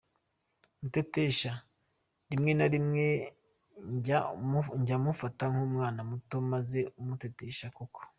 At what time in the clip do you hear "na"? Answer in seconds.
2.57-2.67